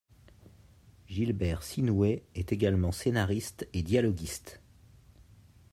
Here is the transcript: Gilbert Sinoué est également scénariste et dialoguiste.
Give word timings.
Gilbert 1.07 1.61
Sinoué 1.61 2.23
est 2.33 2.51
également 2.51 2.91
scénariste 2.91 3.67
et 3.71 3.83
dialoguiste. 3.83 4.59